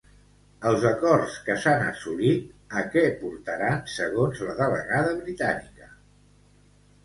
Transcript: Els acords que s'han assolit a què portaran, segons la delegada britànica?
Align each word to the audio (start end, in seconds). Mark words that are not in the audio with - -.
Els 0.69 0.85
acords 0.91 1.35
que 1.49 1.57
s'han 1.65 1.83
assolit 1.89 2.79
a 2.81 2.85
què 2.97 3.05
portaran, 3.21 3.79
segons 3.99 4.43
la 4.49 4.59
delegada 4.65 5.15
britànica? 5.23 5.95